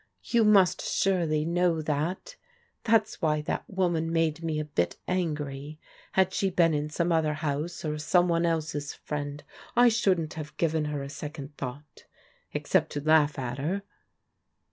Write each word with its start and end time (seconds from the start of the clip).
You 0.23 0.43
must 0.43 0.81
surely 0.83 1.45
know 1.45 1.79
that. 1.83 2.35
That's 2.85 3.21
why 3.21 3.41
that 3.43 3.65
woman 3.67 4.11
made 4.11 4.41
me 4.41 4.59
a 4.59 4.65
bit 4.65 4.95
angry. 5.07 5.77
Had 6.13 6.33
she 6.33 6.49
been 6.49 6.73
in 6.73 6.89
some 6.89 7.11
other 7.11 7.35
house 7.35 7.85
or 7.85 7.99
some 7.99 8.27
one 8.27 8.43
else's 8.43 8.95
friend, 8.95 9.43
I 9.75 9.89
shouldn't 9.89 10.33
have 10.33 10.57
given 10.57 10.85
her 10.85 11.03
a 11.03 11.09
second 11.09 11.55
thought,— 11.55 12.05
except 12.55 12.93
to 12.93 13.01
laugh 13.03 13.37
at 13.37 13.59
her." 13.59 13.83